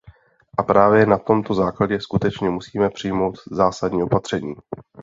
A 0.57 0.63
právě 0.63 1.05
na 1.05 1.17
tomto 1.17 1.53
základě 1.53 1.99
skutečně 1.99 2.49
musíme 2.49 2.89
přijmout 2.89 3.35
zásadní 3.51 4.03
opatření. 4.03 4.55